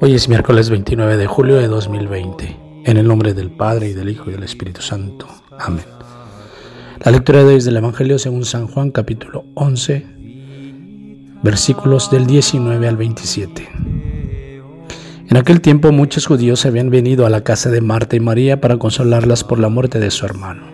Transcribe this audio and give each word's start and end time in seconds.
Hoy 0.00 0.14
es 0.14 0.28
miércoles 0.28 0.70
29 0.70 1.16
de 1.16 1.26
julio 1.26 1.56
de 1.56 1.66
2020. 1.66 2.56
En 2.84 2.96
el 2.98 3.08
nombre 3.08 3.34
del 3.34 3.50
Padre 3.50 3.88
y 3.88 3.94
del 3.94 4.08
Hijo 4.08 4.30
y 4.30 4.34
del 4.34 4.44
Espíritu 4.44 4.80
Santo. 4.80 5.26
Amén. 5.58 5.84
La 7.00 7.10
lectura 7.10 7.40
de 7.40 7.46
hoy 7.46 7.56
es 7.56 7.64
del 7.64 7.78
Evangelio 7.78 8.16
según 8.20 8.44
San 8.44 8.68
Juan 8.68 8.92
capítulo 8.92 9.44
11, 9.54 10.06
versículos 11.42 12.12
del 12.12 12.28
19 12.28 12.86
al 12.86 12.96
27. 12.96 13.68
En 15.30 15.36
aquel 15.36 15.60
tiempo 15.60 15.90
muchos 15.90 16.26
judíos 16.26 16.64
habían 16.64 16.90
venido 16.90 17.26
a 17.26 17.30
la 17.30 17.42
casa 17.42 17.68
de 17.68 17.80
Marta 17.80 18.14
y 18.14 18.20
María 18.20 18.60
para 18.60 18.78
consolarlas 18.78 19.42
por 19.42 19.58
la 19.58 19.68
muerte 19.68 19.98
de 19.98 20.12
su 20.12 20.26
hermano. 20.26 20.68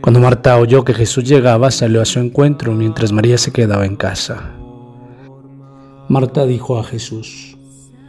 Cuando 0.00 0.18
Marta 0.18 0.58
oyó 0.58 0.84
que 0.84 0.94
Jesús 0.94 1.22
llegaba, 1.22 1.70
salió 1.70 2.02
a 2.02 2.06
su 2.06 2.18
encuentro 2.18 2.72
mientras 2.72 3.12
María 3.12 3.38
se 3.38 3.52
quedaba 3.52 3.86
en 3.86 3.94
casa. 3.94 4.54
Marta 6.08 6.44
dijo 6.44 6.80
a 6.80 6.84
Jesús, 6.84 7.57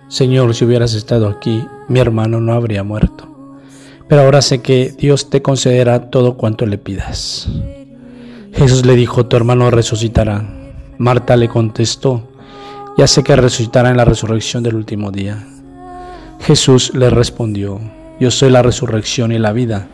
Señor, 0.10 0.55
si 0.55 0.66
hubieras 0.66 0.96
estado 0.96 1.28
aquí, 1.28 1.64
mi 1.88 2.00
hermano 2.00 2.42
no 2.42 2.54
habría 2.54 2.84
muerto. 2.84 3.28
Pero 4.07 4.24
ahora 4.24 4.42
sé 4.42 4.60
que 4.64 4.92
Dios 4.97 5.29
te 5.29 5.43
concederá 5.43 6.10
todo 6.10 6.36
cuanto 6.36 6.65
le 6.65 6.79
pidas. 6.79 7.47
Jesús 8.51 8.87
le 8.87 8.96
dijo, 8.96 9.28
tu 9.28 9.37
hermano 9.37 9.70
resucitará. 9.70 10.43
Marta 10.98 11.37
le 11.37 11.48
contestó, 11.48 12.24
ya 12.98 13.06
sé 13.06 13.21
que 13.21 13.36
resucitará 13.36 13.92
en 13.92 13.98
la 13.98 14.06
resurrección 14.06 14.64
del 14.64 14.78
último 14.78 15.11
día. 15.11 15.46
Jesús 16.39 16.92
le 16.96 17.12
respondió, 17.12 17.79
yo 18.20 18.32
soy 18.32 18.50
la 18.50 18.64
resurrección 18.64 19.32
y 19.32 19.37
la 19.37 19.54
vida. 19.54 19.87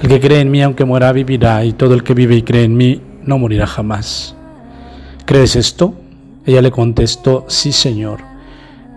El 0.00 0.08
que 0.08 0.20
cree 0.20 0.38
en 0.38 0.52
mí, 0.52 0.62
aunque 0.62 0.84
muera, 0.84 1.10
vivirá, 1.10 1.64
y 1.64 1.72
todo 1.72 1.94
el 1.94 2.04
que 2.04 2.14
vive 2.14 2.36
y 2.36 2.42
cree 2.42 2.62
en 2.62 2.76
mí, 2.76 3.02
no 3.24 3.38
morirá 3.38 3.66
jamás. 3.66 4.36
¿Crees 5.24 5.56
esto? 5.56 5.94
Ella 6.46 6.62
le 6.62 6.70
contestó, 6.70 7.44
sí, 7.48 7.72
Señor. 7.72 8.27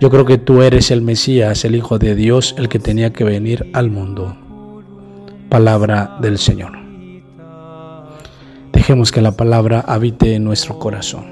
Yo 0.02 0.10
creo 0.10 0.26
que 0.26 0.40
tú 0.40 0.64
eres 0.64 0.90
el 0.90 1.04
Mesías, 1.04 1.64
el 1.64 1.76
Hijo 1.76 2.00
de 2.00 2.16
Dios, 2.16 2.56
el 2.58 2.70
que 2.70 2.80
tenía 2.80 3.14
que 3.14 3.24
venir 3.24 3.70
al 3.72 3.92
mundo. 3.92 4.36
Palabra 5.48 6.18
del 6.20 6.40
Señor. 6.40 6.72
Dejemos 8.74 9.12
que 9.12 9.22
la 9.22 9.34
palabra 9.34 9.82
habite 9.82 10.34
en 10.34 10.44
nuestro 10.44 10.80
corazón. 10.80 11.26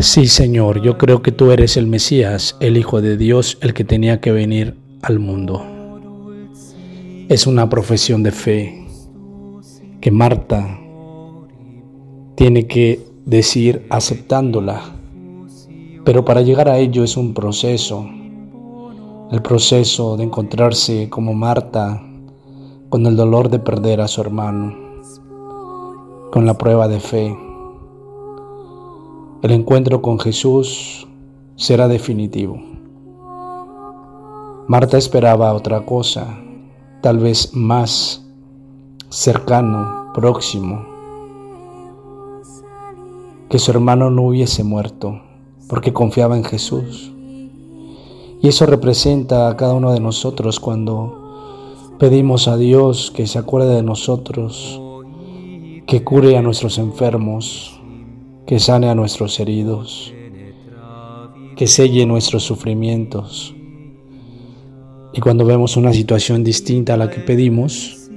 Sí, 0.00 0.26
Señor, 0.26 0.82
yo 0.82 0.98
creo 0.98 1.22
que 1.22 1.30
tú 1.30 1.52
eres 1.52 1.76
el 1.76 1.86
Mesías, 1.86 2.56
el 2.58 2.76
Hijo 2.76 3.00
de 3.00 3.16
Dios, 3.16 3.58
el 3.60 3.74
que 3.74 3.84
tenía 3.84 4.20
que 4.20 4.32
venir 4.32 4.74
al 5.02 5.20
mundo. 5.20 5.64
Es 7.28 7.46
una 7.46 7.70
profesión 7.70 8.24
de 8.24 8.32
fe 8.32 8.88
que 10.00 10.10
Marta 10.10 10.80
tiene 12.34 12.66
que 12.66 13.06
decir 13.24 13.86
aceptándola 13.88 14.97
pero 16.08 16.24
para 16.24 16.40
llegar 16.40 16.70
a 16.70 16.78
ello 16.78 17.04
es 17.04 17.18
un 17.18 17.34
proceso, 17.34 18.06
el 19.30 19.42
proceso 19.42 20.16
de 20.16 20.24
encontrarse 20.24 21.10
como 21.10 21.34
Marta 21.34 22.02
con 22.88 23.04
el 23.04 23.14
dolor 23.14 23.50
de 23.50 23.58
perder 23.58 24.00
a 24.00 24.08
su 24.08 24.22
hermano, 24.22 24.74
con 26.32 26.46
la 26.46 26.56
prueba 26.56 26.88
de 26.88 26.98
fe. 26.98 27.38
El 29.42 29.50
encuentro 29.50 30.00
con 30.00 30.18
Jesús 30.18 31.06
será 31.56 31.88
definitivo. 31.88 32.58
Marta 34.66 34.96
esperaba 34.96 35.52
otra 35.52 35.84
cosa, 35.84 36.38
tal 37.02 37.18
vez 37.18 37.50
más 37.52 38.26
cercano, 39.10 40.10
próximo, 40.14 40.86
que 43.50 43.58
su 43.58 43.70
hermano 43.72 44.08
no 44.08 44.22
hubiese 44.22 44.64
muerto 44.64 45.27
porque 45.68 45.92
confiaba 45.92 46.36
en 46.36 46.44
Jesús. 46.44 47.12
Y 48.40 48.48
eso 48.48 48.66
representa 48.66 49.48
a 49.48 49.56
cada 49.56 49.74
uno 49.74 49.92
de 49.92 50.00
nosotros 50.00 50.58
cuando 50.58 51.96
pedimos 51.98 52.48
a 52.48 52.56
Dios 52.56 53.12
que 53.14 53.26
se 53.26 53.38
acuerde 53.38 53.74
de 53.76 53.82
nosotros, 53.82 54.80
que 55.86 56.04
cure 56.04 56.36
a 56.36 56.42
nuestros 56.42 56.78
enfermos, 56.78 57.80
que 58.46 58.58
sane 58.60 58.88
a 58.88 58.94
nuestros 58.94 59.38
heridos, 59.40 60.14
que 61.56 61.66
selle 61.66 62.06
nuestros 62.06 62.44
sufrimientos. 62.44 63.54
Y 65.12 65.20
cuando 65.20 65.44
vemos 65.44 65.76
una 65.76 65.92
situación 65.92 66.44
distinta 66.44 66.94
a 66.94 66.96
la 66.96 67.10
que 67.10 67.20
pedimos, 67.20 68.08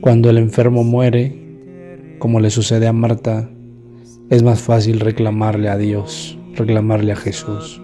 cuando 0.00 0.30
el 0.30 0.38
enfermo 0.38 0.84
muere, 0.84 2.16
como 2.20 2.38
le 2.38 2.50
sucede 2.50 2.86
a 2.86 2.92
Marta, 2.92 3.50
es 4.30 4.42
más 4.42 4.60
fácil 4.60 5.00
reclamarle 5.00 5.68
a 5.68 5.76
Dios 5.76 6.38
reclamarle 6.56 7.12
a 7.12 7.16
Jesús. 7.16 7.80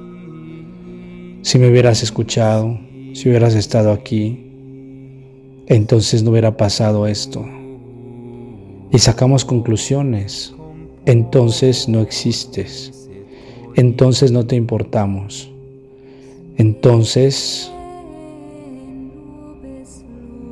Si 1.42 1.58
me 1.58 1.68
hubieras 1.68 2.02
escuchado, 2.02 2.78
si 3.14 3.28
hubieras 3.28 3.54
estado 3.54 3.92
aquí, 3.92 4.52
entonces 5.66 6.22
no 6.22 6.30
hubiera 6.30 6.56
pasado 6.56 7.06
esto. 7.06 7.44
Y 8.90 8.98
sacamos 8.98 9.44
conclusiones. 9.44 10.54
Entonces 11.06 11.88
no 11.88 12.00
existes. 12.00 13.08
Entonces 13.74 14.32
no 14.32 14.46
te 14.46 14.56
importamos. 14.56 15.50
Entonces 16.58 17.72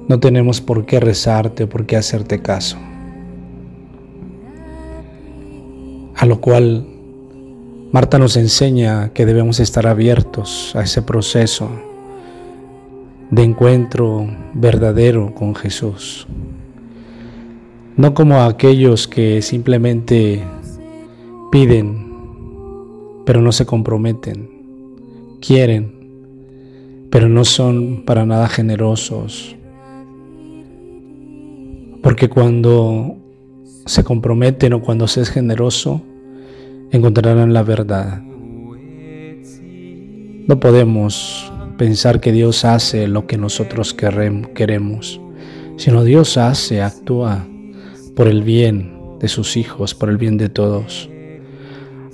no 0.08 0.18
tenemos 0.18 0.60
por 0.60 0.86
qué 0.86 0.98
rezarte 0.98 1.64
o 1.64 1.68
por 1.68 1.86
qué 1.86 1.96
hacerte 1.96 2.40
caso. 2.40 2.78
A 6.16 6.26
lo 6.26 6.40
cual 6.40 6.86
Marta 7.92 8.20
nos 8.20 8.36
enseña 8.36 9.12
que 9.12 9.26
debemos 9.26 9.58
estar 9.58 9.88
abiertos 9.88 10.76
a 10.76 10.82
ese 10.82 11.02
proceso 11.02 11.68
de 13.32 13.42
encuentro 13.42 14.28
verdadero 14.54 15.34
con 15.34 15.56
Jesús. 15.56 16.28
No 17.96 18.14
como 18.14 18.42
aquellos 18.42 19.08
que 19.08 19.42
simplemente 19.42 20.40
piden, 21.50 22.06
pero 23.26 23.40
no 23.40 23.50
se 23.50 23.66
comprometen, 23.66 24.48
quieren, 25.40 25.92
pero 27.10 27.28
no 27.28 27.44
son 27.44 28.04
para 28.04 28.24
nada 28.24 28.46
generosos. 28.46 29.56
Porque 32.04 32.28
cuando 32.28 33.16
se 33.84 34.04
comprometen 34.04 34.74
o 34.74 34.80
cuando 34.80 35.08
se 35.08 35.22
es 35.22 35.28
generoso, 35.28 36.02
encontrarán 36.90 37.52
la 37.52 37.62
verdad. 37.62 38.22
No 40.46 40.58
podemos 40.58 41.52
pensar 41.78 42.20
que 42.20 42.32
Dios 42.32 42.64
hace 42.64 43.06
lo 43.06 43.26
que 43.26 43.38
nosotros 43.38 43.94
queremos, 43.94 45.20
sino 45.76 46.02
Dios 46.04 46.36
hace, 46.36 46.82
actúa 46.82 47.46
por 48.16 48.26
el 48.26 48.42
bien 48.42 48.92
de 49.20 49.28
sus 49.28 49.56
hijos, 49.56 49.94
por 49.94 50.10
el 50.10 50.16
bien 50.16 50.36
de 50.36 50.48
todos. 50.48 51.08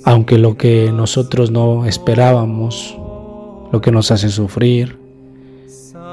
Aunque 0.03 0.37
lo 0.37 0.55
que 0.55 0.91
nosotros 0.93 1.51
no 1.51 1.85
esperábamos, 1.85 2.97
lo 3.71 3.81
que 3.81 3.91
nos 3.91 4.11
hace 4.11 4.29
sufrir, 4.29 4.97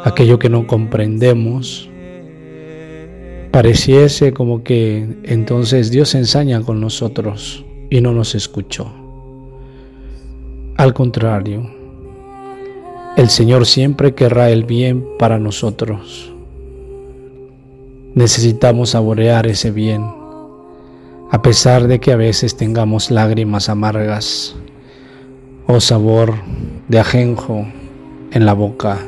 aquello 0.05 0.39
que 0.39 0.49
no 0.49 0.67
comprendemos, 0.67 1.91
pareciese 3.53 4.33
como 4.33 4.65
que 4.65 5.07
entonces 5.23 5.91
Dios 5.91 6.15
ensaña 6.15 6.61
con 6.63 6.81
nosotros 6.81 7.65
y 7.95 8.01
no 8.01 8.13
nos 8.13 8.35
escuchó. 8.35 8.91
Al 10.77 10.93
contrario, 10.95 11.71
el 13.17 13.31
Señor 13.31 13.67
siempre 13.67 14.17
querrá 14.17 14.51
el 14.51 14.65
bien 14.65 15.07
para 15.17 15.39
nosotros. 15.39 16.35
Necesitamos 18.17 18.91
saborear 18.91 19.47
ese 19.47 19.71
bien, 19.71 20.05
a 21.31 21.41
pesar 21.41 21.87
de 21.87 22.01
que 22.01 22.11
a 22.11 22.17
veces 22.17 22.57
tengamos 22.57 23.13
lágrimas 23.13 23.69
amargas 23.69 24.57
o 25.69 25.79
sabor 25.79 26.35
de 26.89 26.99
ajenjo 26.99 27.65
en 28.33 28.45
la 28.45 28.55
boca. 28.55 28.99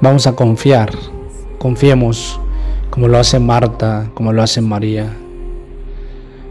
Vamos 0.00 0.26
a 0.26 0.34
confiar, 0.34 0.90
confiemos 1.58 2.40
como 2.96 3.08
lo 3.08 3.18
hace 3.18 3.38
Marta, 3.38 4.10
como 4.14 4.32
lo 4.32 4.42
hace 4.42 4.62
María. 4.62 5.14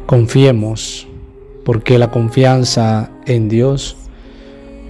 Confiemos, 0.06 1.08
porque 1.64 1.98
la 1.98 2.12
confianza 2.12 3.10
en 3.26 3.50
Dios 3.50 3.98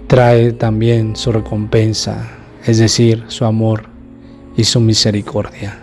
trae 0.07 0.51
también 0.51 1.15
su 1.15 1.31
recompensa, 1.31 2.29
es 2.65 2.77
decir, 2.77 3.23
su 3.29 3.45
amor 3.45 3.85
y 4.57 4.65
su 4.65 4.81
misericordia. 4.81 5.79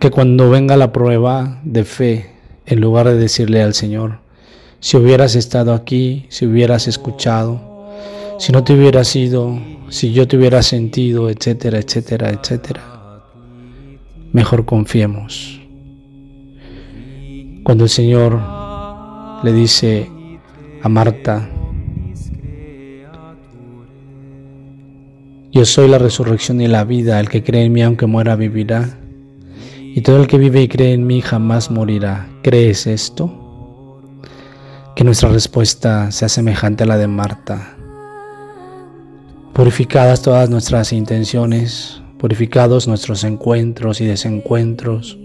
Que 0.00 0.10
cuando 0.10 0.48
venga 0.48 0.78
la 0.78 0.90
prueba 0.90 1.60
de 1.64 1.84
fe, 1.84 2.30
en 2.64 2.80
lugar 2.80 3.08
de 3.08 3.16
decirle 3.16 3.62
al 3.62 3.74
Señor, 3.74 4.20
si 4.80 4.96
hubieras 4.96 5.34
estado 5.34 5.74
aquí, 5.74 6.24
si 6.30 6.46
hubieras 6.46 6.88
escuchado, 6.88 7.60
si 8.38 8.52
no 8.52 8.64
te 8.64 8.72
hubieras 8.72 9.14
ido, 9.14 9.58
si 9.88 10.12
yo 10.12 10.26
te 10.26 10.36
hubiera 10.36 10.62
sentido, 10.62 11.30
etcétera, 11.30 11.78
etcétera, 11.78 12.30
etcétera. 12.30 13.22
Mejor 14.32 14.64
confiemos. 14.64 15.60
Cuando 17.62 17.84
el 17.84 17.90
Señor 17.90 18.40
le 19.42 19.52
dice 19.52 20.10
a 20.82 20.88
Marta, 20.88 21.48
Yo 25.56 25.64
soy 25.64 25.88
la 25.88 25.96
resurrección 25.96 26.60
y 26.60 26.68
la 26.68 26.84
vida, 26.84 27.18
el 27.18 27.30
que 27.30 27.42
cree 27.42 27.64
en 27.64 27.72
mí 27.72 27.82
aunque 27.82 28.04
muera 28.04 28.36
vivirá, 28.36 28.98
y 29.80 30.02
todo 30.02 30.20
el 30.20 30.26
que 30.26 30.36
vive 30.36 30.60
y 30.60 30.68
cree 30.68 30.92
en 30.92 31.06
mí 31.06 31.22
jamás 31.22 31.70
morirá. 31.70 32.28
¿Crees 32.42 32.86
esto? 32.86 34.02
Que 34.94 35.02
nuestra 35.02 35.30
respuesta 35.30 36.10
sea 36.10 36.28
semejante 36.28 36.84
a 36.84 36.86
la 36.86 36.98
de 36.98 37.08
Marta. 37.08 37.75
Purificadas 39.56 40.20
todas 40.20 40.50
nuestras 40.50 40.92
intenciones, 40.92 42.02
purificados 42.18 42.86
nuestros 42.86 43.24
encuentros 43.24 44.02
y 44.02 44.04
desencuentros, 44.04 45.16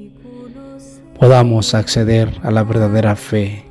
podamos 1.19 1.73
acceder 1.73 2.39
a 2.41 2.49
la 2.49 2.63
verdadera 2.63 3.17
fe 3.17 3.65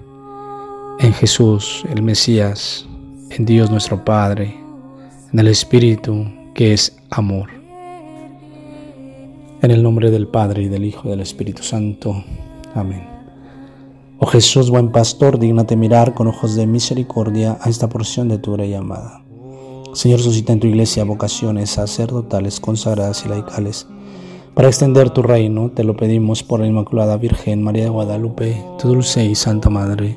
en 0.98 1.14
Jesús, 1.14 1.82
el 1.90 2.02
Mesías, 2.02 2.86
en 3.30 3.46
Dios 3.46 3.70
nuestro 3.70 4.04
Padre, 4.04 4.54
en 5.32 5.38
el 5.38 5.48
Espíritu 5.48 6.26
que 6.54 6.74
es 6.74 6.94
amor. 7.08 7.48
En 9.62 9.70
el 9.70 9.82
nombre 9.82 10.10
del 10.10 10.28
Padre 10.28 10.64
y 10.64 10.68
del 10.68 10.84
Hijo 10.84 11.08
y 11.08 11.12
del 11.12 11.20
Espíritu 11.20 11.62
Santo. 11.62 12.22
Amén. 12.74 13.08
Oh 14.18 14.26
Jesús, 14.26 14.68
buen 14.68 14.92
pastor, 14.92 15.38
dignate 15.38 15.74
mirar 15.74 16.12
con 16.12 16.26
ojos 16.26 16.54
de 16.54 16.66
misericordia 16.66 17.56
a 17.62 17.70
esta 17.70 17.88
porción 17.88 18.28
de 18.28 18.36
tu 18.36 18.58
rey 18.58 18.74
amada. 18.74 19.22
Señor, 19.92 20.20
suscita 20.20 20.52
en 20.52 20.60
tu 20.60 20.66
iglesia 20.66 21.04
vocaciones 21.04 21.70
sacerdotales, 21.70 22.60
consagradas 22.60 23.24
y 23.24 23.28
laicales. 23.28 23.86
Para 24.54 24.68
extender 24.68 25.10
tu 25.10 25.22
reino, 25.22 25.70
te 25.70 25.84
lo 25.84 25.96
pedimos 25.96 26.42
por 26.42 26.60
la 26.60 26.66
Inmaculada 26.66 27.16
Virgen 27.16 27.62
María 27.62 27.84
de 27.84 27.90
Guadalupe, 27.90 28.64
tu 28.78 28.88
dulce 28.88 29.24
y 29.24 29.34
santa 29.34 29.70
Madre. 29.70 30.16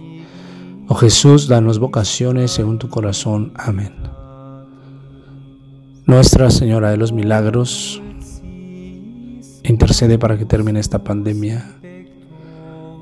Oh 0.88 0.96
Jesús, 0.96 1.48
danos 1.48 1.80
vocaciones 1.80 2.52
según 2.52 2.78
tu 2.78 2.90
corazón. 2.90 3.54
Amén. 3.56 3.94
Nuestra 6.06 6.52
Señora 6.52 6.92
de 6.92 6.98
los 6.98 7.14
Milagros, 7.14 8.02
intercede 9.64 10.20
para 10.20 10.38
que 10.38 10.46
termine 10.46 10.80
esta 10.80 11.04
pandemia. 11.04 11.78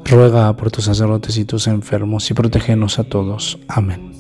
Ruega 0.06 0.56
por 0.56 0.72
tus 0.72 0.86
sacerdotes 0.86 1.38
y 1.38 1.46
tus 1.46 1.68
enfermos 1.68 2.30
y 2.30 2.34
protégenos 2.34 3.00
a 3.00 3.04
todos. 3.04 3.58
Amén. 3.68 4.11